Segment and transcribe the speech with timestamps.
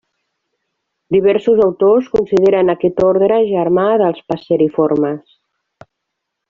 [1.15, 5.41] Diversos autors consideren aquest ordre germà dels passeriformes.